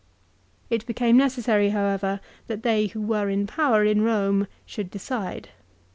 It 0.71 0.87
became 0.87 1.15
necessary, 1.15 1.69
however, 1.69 2.21
that 2.47 2.63
they 2.63 2.87
who 2.87 2.99
were 2.99 3.29
in 3.29 3.45
power 3.45 3.85
in 3.85 3.99
Eome 4.01 4.47
should 4.65 4.89
decide. 4.89 5.49